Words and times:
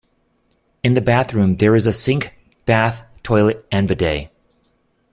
In 0.81 0.95
the 0.95 0.99
bathroom 1.01 1.57
there 1.57 1.75
is 1.75 1.85
a 1.85 1.93
sink, 1.93 2.33
bath, 2.65 3.05
toilet 3.21 3.67
and 3.71 3.87
bidet. 3.87 4.31